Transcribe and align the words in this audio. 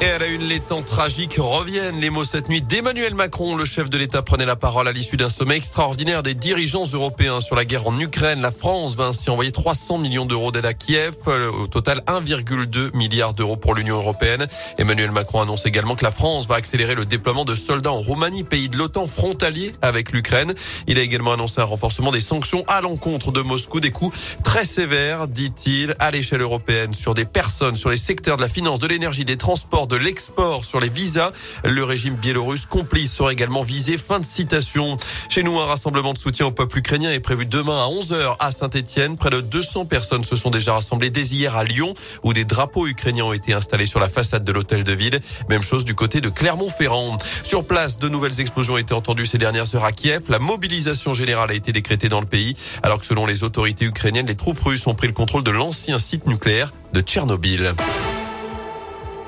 Et 0.00 0.10
à 0.10 0.18
la 0.20 0.28
une, 0.28 0.42
les 0.42 0.60
temps 0.60 0.82
tragiques 0.82 1.38
reviennent. 1.40 1.98
Les 2.00 2.08
mots 2.08 2.22
cette 2.22 2.48
nuit 2.48 2.62
d'Emmanuel 2.62 3.16
Macron. 3.16 3.56
Le 3.56 3.64
chef 3.64 3.90
de 3.90 3.98
l'État 3.98 4.22
prenait 4.22 4.46
la 4.46 4.54
parole 4.54 4.86
à 4.86 4.92
l'issue 4.92 5.16
d'un 5.16 5.28
sommet 5.28 5.56
extraordinaire 5.56 6.22
des 6.22 6.34
dirigeants 6.34 6.84
européens 6.92 7.40
sur 7.40 7.56
la 7.56 7.64
guerre 7.64 7.88
en 7.88 7.98
Ukraine. 7.98 8.40
La 8.40 8.52
France 8.52 8.94
va 8.94 9.06
ainsi 9.06 9.28
envoyer 9.28 9.50
300 9.50 9.98
millions 9.98 10.24
d'euros 10.24 10.52
d'aide 10.52 10.66
à 10.66 10.72
Kiev. 10.74 11.14
Au 11.26 11.66
total, 11.66 12.02
1,2 12.06 12.96
milliard 12.96 13.34
d'euros 13.34 13.56
pour 13.56 13.74
l'Union 13.74 13.96
européenne. 13.96 14.46
Emmanuel 14.78 15.10
Macron 15.10 15.40
annonce 15.40 15.66
également 15.66 15.96
que 15.96 16.04
la 16.04 16.12
France 16.12 16.46
va 16.46 16.54
accélérer 16.54 16.94
le 16.94 17.04
déploiement 17.04 17.44
de 17.44 17.56
soldats 17.56 17.90
en 17.90 17.98
Roumanie, 17.98 18.44
pays 18.44 18.68
de 18.68 18.76
l'OTAN 18.76 19.08
frontalier 19.08 19.72
avec 19.82 20.12
l'Ukraine. 20.12 20.54
Il 20.86 21.00
a 21.00 21.02
également 21.02 21.32
annoncé 21.32 21.60
un 21.60 21.64
renforcement 21.64 22.12
des 22.12 22.20
sanctions 22.20 22.62
à 22.68 22.80
l'encontre 22.82 23.32
de 23.32 23.40
Moscou. 23.40 23.80
Des 23.80 23.90
coups 23.90 24.16
très 24.44 24.64
sévères, 24.64 25.26
dit-il, 25.26 25.96
à 25.98 26.12
l'échelle 26.12 26.42
européenne 26.42 26.94
sur 26.94 27.14
des 27.14 27.24
personnes, 27.24 27.74
sur 27.74 27.90
les 27.90 27.96
secteurs 27.96 28.36
de 28.36 28.42
la 28.42 28.48
finance, 28.48 28.78
de 28.78 28.86
l'énergie, 28.86 29.24
des 29.24 29.36
transports, 29.36 29.87
de 29.88 29.96
l'export 29.96 30.64
sur 30.64 30.80
les 30.80 30.88
visas. 30.88 31.32
Le 31.64 31.82
régime 31.84 32.14
biélorusse 32.14 32.66
complice 32.66 33.12
sera 33.12 33.32
également 33.32 33.62
visé. 33.62 33.96
Fin 33.96 34.20
de 34.20 34.24
citation. 34.24 34.96
Chez 35.28 35.42
nous, 35.42 35.58
un 35.58 35.66
rassemblement 35.66 36.12
de 36.12 36.18
soutien 36.18 36.46
au 36.46 36.50
peuple 36.50 36.78
ukrainien 36.78 37.10
est 37.10 37.20
prévu 37.20 37.46
demain 37.46 37.84
à 37.84 37.88
11h 37.88 38.36
à 38.38 38.52
Saint-Etienne. 38.52 39.16
Près 39.16 39.30
de 39.30 39.40
200 39.40 39.86
personnes 39.86 40.24
se 40.24 40.36
sont 40.36 40.50
déjà 40.50 40.74
rassemblées 40.74 41.10
dès 41.10 41.22
hier 41.22 41.56
à 41.56 41.64
Lyon 41.64 41.94
où 42.22 42.32
des 42.32 42.44
drapeaux 42.44 42.86
ukrainiens 42.86 43.24
ont 43.24 43.32
été 43.32 43.52
installés 43.52 43.86
sur 43.86 44.00
la 44.00 44.08
façade 44.08 44.44
de 44.44 44.52
l'hôtel 44.52 44.84
de 44.84 44.92
ville. 44.92 45.18
Même 45.48 45.62
chose 45.62 45.84
du 45.84 45.94
côté 45.94 46.20
de 46.20 46.28
Clermont-Ferrand. 46.28 47.16
Sur 47.42 47.64
place, 47.64 47.96
de 47.96 48.08
nouvelles 48.08 48.40
explosions 48.40 48.74
ont 48.74 48.78
été 48.78 48.94
entendues 48.94 49.26
ces 49.26 49.38
dernières 49.38 49.74
heures 49.74 49.84
à 49.84 49.92
Kiev. 49.92 50.24
La 50.28 50.38
mobilisation 50.38 51.14
générale 51.14 51.50
a 51.50 51.54
été 51.54 51.72
décrétée 51.72 52.08
dans 52.08 52.20
le 52.20 52.26
pays 52.26 52.54
alors 52.82 53.00
que 53.00 53.06
selon 53.06 53.26
les 53.26 53.42
autorités 53.42 53.84
ukrainiennes, 53.84 54.26
les 54.26 54.36
troupes 54.36 54.60
russes 54.60 54.86
ont 54.86 54.94
pris 54.94 55.06
le 55.06 55.12
contrôle 55.12 55.42
de 55.42 55.50
l'ancien 55.50 55.98
site 55.98 56.26
nucléaire 56.26 56.72
de 56.92 57.00
Tchernobyl. 57.00 57.74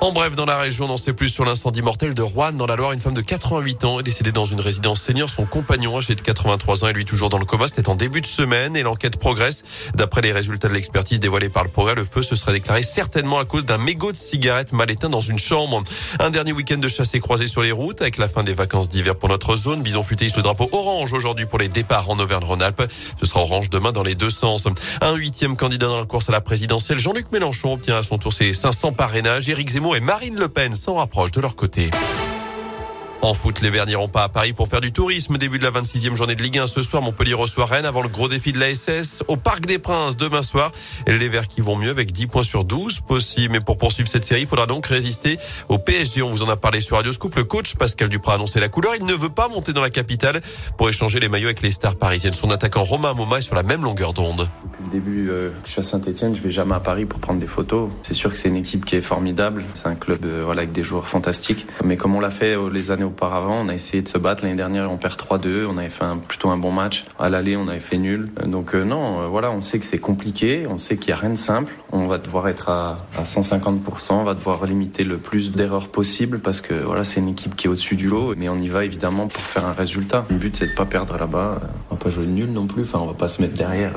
En 0.00 0.12
bref, 0.12 0.36
dans 0.36 0.46
la 0.46 0.56
région, 0.56 0.84
on 0.84 0.88
n'en 0.88 0.96
sait 0.96 1.12
plus 1.12 1.28
sur 1.28 1.44
l'incendie 1.44 1.82
mortel 1.82 2.14
de 2.14 2.22
Rouen. 2.22 2.52
Dans 2.52 2.66
la 2.66 2.76
Loire, 2.76 2.92
une 2.92 3.00
femme 3.00 3.14
de 3.14 3.20
88 3.20 3.84
ans 3.84 3.98
est 3.98 4.04
décédée 4.04 4.30
dans 4.30 4.44
une 4.44 4.60
résidence 4.60 5.00
senior. 5.00 5.28
Son 5.28 5.44
compagnon, 5.44 5.98
âgé 5.98 6.14
de 6.14 6.20
83 6.20 6.84
ans, 6.84 6.88
et 6.88 6.92
lui 6.92 7.04
toujours 7.04 7.30
dans 7.30 7.38
le 7.38 7.44
coma. 7.44 7.66
C'était 7.66 7.88
en 7.88 7.96
début 7.96 8.20
de 8.20 8.26
semaine 8.26 8.76
et 8.76 8.82
l'enquête 8.84 9.18
progresse. 9.18 9.64
D'après 9.94 10.20
les 10.20 10.30
résultats 10.30 10.68
de 10.68 10.74
l'expertise 10.74 11.18
dévoilés 11.18 11.48
par 11.48 11.64
le 11.64 11.70
progrès, 11.70 11.96
le 11.96 12.04
feu 12.04 12.22
se 12.22 12.36
serait 12.36 12.52
déclaré 12.52 12.84
certainement 12.84 13.40
à 13.40 13.44
cause 13.44 13.64
d'un 13.64 13.78
mégot 13.78 14.12
de 14.12 14.16
cigarette 14.16 14.72
mal 14.72 14.88
éteint 14.88 15.10
dans 15.10 15.20
une 15.20 15.38
chambre. 15.38 15.82
Un 16.20 16.30
dernier 16.30 16.52
week-end 16.52 16.78
de 16.78 16.88
chasse 16.88 17.12
et 17.16 17.20
croisé 17.20 17.48
sur 17.48 17.62
les 17.62 17.72
routes 17.72 18.00
avec 18.00 18.18
la 18.18 18.28
fin 18.28 18.44
des 18.44 18.54
vacances 18.54 18.88
d'hiver 18.88 19.16
pour 19.16 19.28
notre 19.28 19.56
zone. 19.56 19.82
Bison 19.82 20.04
futé 20.04 20.28
le 20.36 20.42
drapeau 20.42 20.68
orange 20.70 21.12
aujourd'hui 21.12 21.46
pour 21.46 21.58
les 21.58 21.68
départs 21.68 22.08
en 22.08 22.20
Auvergne-Rhône-Alpes. 22.20 22.84
Ce 23.18 23.26
sera 23.26 23.40
orange 23.40 23.68
demain 23.68 23.90
dans 23.90 24.04
les 24.04 24.14
deux 24.14 24.30
sens. 24.30 24.64
Un 25.00 25.14
huitième 25.14 25.56
candidat 25.56 25.88
dans 25.88 25.98
la 25.98 26.06
course 26.06 26.28
à 26.28 26.32
la 26.32 26.40
présidentielle, 26.40 27.00
Jean-Luc 27.00 27.32
Mélenchon 27.32 27.72
obtient 27.72 27.96
à 27.96 28.04
son 28.04 28.18
tour 28.18 28.32
ses 28.32 28.52
500 28.52 28.92
parrainages. 28.92 29.48
Éric 29.48 29.70
Zemmour 29.70 29.87
et 29.94 30.00
Marine 30.00 30.36
Le 30.36 30.48
Pen 30.48 30.74
s'en 30.74 30.94
rapproche 30.94 31.30
de 31.30 31.40
leur 31.40 31.56
côté. 31.56 31.90
En 33.20 33.34
foot, 33.34 33.60
les 33.62 33.70
Verts 33.70 33.86
n'iront 33.86 34.08
pas 34.08 34.22
à 34.22 34.28
Paris 34.28 34.52
pour 34.52 34.68
faire 34.68 34.80
du 34.80 34.92
tourisme. 34.92 35.38
Début 35.38 35.58
de 35.58 35.64
la 35.64 35.70
26e 35.70 36.14
journée 36.14 36.36
de 36.36 36.42
Ligue 36.42 36.58
1 36.58 36.66
ce 36.66 36.82
soir. 36.82 37.02
Montpellier 37.02 37.34
reçoit 37.34 37.66
Rennes 37.66 37.84
avant 37.84 38.00
le 38.00 38.08
gros 38.08 38.28
défi 38.28 38.52
de 38.52 38.60
la 38.60 38.74
SS 38.74 39.24
au 39.26 39.36
Parc 39.36 39.66
des 39.66 39.78
Princes 39.78 40.16
demain 40.16 40.42
soir. 40.42 40.70
Les 41.06 41.28
Verts 41.28 41.48
qui 41.48 41.60
vont 41.60 41.76
mieux 41.76 41.90
avec 41.90 42.12
10 42.12 42.28
points 42.28 42.42
sur 42.42 42.64
12 42.64 43.00
possible. 43.00 43.52
Mais 43.52 43.60
pour 43.60 43.76
poursuivre 43.76 44.08
cette 44.08 44.24
série, 44.24 44.42
il 44.42 44.46
faudra 44.46 44.66
donc 44.66 44.86
résister 44.86 45.36
au 45.68 45.78
PSG. 45.78 46.22
On 46.22 46.30
vous 46.30 46.42
en 46.42 46.48
a 46.48 46.56
parlé 46.56 46.80
sur 46.80 46.96
Radio 46.96 47.12
Scoop. 47.12 47.34
Le 47.34 47.44
coach 47.44 47.74
Pascal 47.74 48.08
Duprat 48.08 48.32
a 48.32 48.34
annoncé 48.36 48.60
la 48.60 48.68
couleur. 48.68 48.92
Il 48.98 49.04
ne 49.04 49.14
veut 49.14 49.30
pas 49.30 49.48
monter 49.48 49.72
dans 49.72 49.82
la 49.82 49.90
capitale 49.90 50.40
pour 50.76 50.88
échanger 50.88 51.18
les 51.18 51.28
maillots 51.28 51.48
avec 51.48 51.62
les 51.62 51.72
stars 51.72 51.96
parisiennes. 51.96 52.34
Son 52.34 52.50
attaquant 52.50 52.84
Romain 52.84 53.14
Moma 53.14 53.38
est 53.38 53.42
sur 53.42 53.56
la 53.56 53.64
même 53.64 53.82
longueur 53.82 54.12
d'onde. 54.12 54.48
Le 54.88 54.92
début 54.92 55.28
euh, 55.28 55.50
je 55.66 55.72
suis 55.72 55.80
à 55.80 55.82
Saint-Etienne, 55.82 56.34
je 56.34 56.40
vais 56.40 56.50
jamais 56.50 56.74
à 56.74 56.80
Paris 56.80 57.04
pour 57.04 57.20
prendre 57.20 57.40
des 57.40 57.46
photos. 57.46 57.90
C'est 58.02 58.14
sûr 58.14 58.32
que 58.32 58.38
c'est 58.38 58.48
une 58.48 58.56
équipe 58.56 58.86
qui 58.86 58.96
est 58.96 59.02
formidable. 59.02 59.64
C'est 59.74 59.88
un 59.88 59.94
club 59.94 60.24
euh, 60.24 60.50
avec 60.50 60.72
des 60.72 60.82
joueurs 60.82 61.08
fantastiques. 61.08 61.66
Mais 61.84 61.98
comme 61.98 62.14
on 62.14 62.20
l'a 62.20 62.30
fait 62.30 62.56
euh, 62.56 62.70
les 62.70 62.90
années 62.90 63.04
auparavant, 63.04 63.58
on 63.60 63.68
a 63.68 63.74
essayé 63.74 64.02
de 64.02 64.08
se 64.08 64.16
battre. 64.16 64.44
L'année 64.44 64.56
dernière, 64.56 64.90
on 64.90 64.96
perd 64.96 65.20
3-2. 65.20 65.66
On 65.66 65.76
avait 65.76 65.90
fait 65.90 66.04
un, 66.04 66.16
plutôt 66.16 66.48
un 66.48 66.56
bon 66.56 66.72
match. 66.72 67.04
À 67.18 67.28
l'aller, 67.28 67.54
on 67.54 67.68
avait 67.68 67.80
fait 67.80 67.98
nul. 67.98 68.30
Donc 68.46 68.72
non, 68.72 69.28
voilà, 69.28 69.50
on 69.50 69.60
sait 69.60 69.78
que 69.78 69.84
c'est 69.84 69.98
compliqué. 69.98 70.66
On 70.70 70.78
sait 70.78 70.96
qu'il 70.96 71.08
n'y 71.12 71.18
a 71.18 71.20
rien 71.20 71.30
de 71.30 71.34
simple. 71.34 71.74
On 71.92 72.06
va 72.06 72.16
devoir 72.16 72.48
être 72.48 72.70
à, 72.70 72.96
à 73.18 73.24
150%. 73.24 74.12
On 74.12 74.24
va 74.24 74.32
devoir 74.32 74.64
limiter 74.64 75.04
le 75.04 75.18
plus 75.18 75.52
d'erreurs 75.52 75.88
possible 75.88 76.38
parce 76.38 76.62
que 76.62 76.72
voilà, 76.72 77.04
c'est 77.04 77.20
une 77.20 77.28
équipe 77.28 77.56
qui 77.56 77.66
est 77.66 77.70
au-dessus 77.70 77.96
du 77.96 78.08
lot. 78.08 78.34
Mais 78.38 78.48
on 78.48 78.56
y 78.56 78.68
va 78.68 78.86
évidemment 78.86 79.26
pour 79.26 79.42
faire 79.42 79.66
un 79.66 79.74
résultat. 79.74 80.24
Le 80.30 80.36
but, 80.36 80.56
c'est 80.56 80.68
de 80.68 80.74
pas 80.74 80.86
perdre 80.86 81.18
là-bas. 81.18 81.60
On 81.90 81.94
va 81.96 82.00
pas 82.00 82.08
jouer 82.08 82.24
nul 82.24 82.50
non 82.50 82.66
plus. 82.66 82.84
Enfin, 82.84 83.00
on 83.02 83.06
va 83.06 83.12
pas 83.12 83.28
se 83.28 83.42
mettre 83.42 83.54
derrière. 83.54 83.92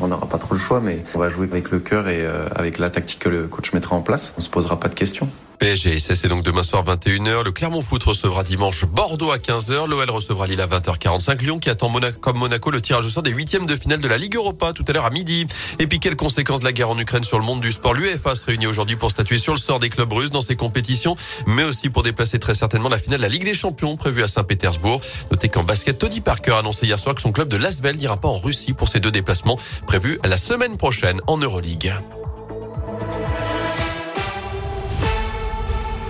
On 0.00 0.08
n'aura 0.08 0.26
pas 0.28 0.38
trop 0.38 0.54
le 0.54 0.60
choix, 0.60 0.80
mais 0.80 1.04
on 1.14 1.18
va 1.18 1.28
jouer 1.28 1.48
avec 1.50 1.70
le 1.70 1.78
cœur 1.78 2.08
et 2.08 2.24
euh, 2.24 2.48
avec 2.54 2.78
la 2.78 2.90
tactique 2.90 3.20
que 3.20 3.28
le 3.28 3.46
coach 3.46 3.72
mettra 3.72 3.96
en 3.96 4.02
place. 4.02 4.34
On 4.38 4.40
se 4.40 4.50
posera 4.50 4.78
pas 4.78 4.88
de 4.88 4.94
questions. 4.94 5.28
PSG, 5.58 5.98
c'est 5.98 6.28
donc 6.28 6.42
demain 6.42 6.62
soir 6.62 6.84
21h. 6.84 7.44
Le 7.44 7.50
Clermont 7.50 7.80
Foot 7.80 8.02
recevra 8.02 8.42
dimanche 8.42 8.84
Bordeaux 8.84 9.30
à 9.30 9.38
15h. 9.38 9.88
L'OL 9.88 10.10
recevra 10.10 10.46
Lille 10.46 10.60
à 10.60 10.66
20h45. 10.66 11.42
Lyon 11.42 11.58
qui 11.58 11.70
attend 11.70 11.90
comme 12.20 12.38
Monaco 12.38 12.70
le 12.70 12.80
tirage 12.80 13.06
au 13.06 13.08
sort 13.08 13.22
des 13.22 13.30
huitièmes 13.30 13.64
de 13.66 13.74
finale 13.74 14.00
de 14.00 14.08
la 14.08 14.18
Ligue 14.18 14.36
Europa 14.36 14.72
tout 14.72 14.84
à 14.86 14.92
l'heure 14.92 15.06
à 15.06 15.10
midi. 15.10 15.46
Et 15.78 15.86
puis 15.86 15.98
quelles 15.98 16.16
conséquences 16.16 16.60
de 16.60 16.64
la 16.64 16.72
guerre 16.72 16.90
en 16.90 16.98
Ukraine 16.98 17.24
sur 17.24 17.38
le 17.38 17.44
monde 17.44 17.60
du 17.60 17.72
sport? 17.72 17.94
L'UEFA 17.94 18.34
se 18.34 18.44
réunit 18.44 18.66
aujourd'hui 18.66 18.96
pour 18.96 19.10
statuer 19.10 19.38
sur 19.38 19.54
le 19.54 19.58
sort 19.58 19.78
des 19.78 19.88
clubs 19.88 20.12
russes 20.12 20.30
dans 20.30 20.42
ces 20.42 20.56
compétitions, 20.56 21.16
mais 21.46 21.64
aussi 21.64 21.88
pour 21.88 22.02
déplacer 22.02 22.38
très 22.38 22.54
certainement 22.54 22.88
la 22.88 22.98
finale 22.98 23.18
de 23.18 23.22
la 23.22 23.30
Ligue 23.30 23.44
des 23.44 23.54
Champions 23.54 23.96
prévue 23.96 24.22
à 24.22 24.28
Saint-Pétersbourg. 24.28 25.00
Notez 25.30 25.48
qu'en 25.48 25.64
basket, 25.64 25.98
Tony 25.98 26.20
Parker 26.20 26.52
a 26.52 26.58
annoncé 26.58 26.86
hier 26.86 26.98
soir 26.98 27.14
que 27.14 27.22
son 27.22 27.32
club 27.32 27.48
de 27.48 27.56
Lasvel 27.56 27.96
n'ira 27.96 28.18
pas 28.18 28.28
en 28.28 28.38
Russie 28.38 28.74
pour 28.74 28.88
ces 28.88 29.00
deux 29.00 29.10
déplacements 29.10 29.58
prévus 29.86 30.18
la 30.24 30.36
semaine 30.36 30.76
prochaine 30.76 31.20
en 31.26 31.38
Euroleague. 31.38 31.94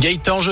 Gaëtan, 0.00 0.40
je 0.40 0.48